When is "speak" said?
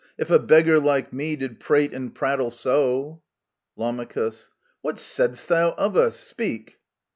6.19-6.79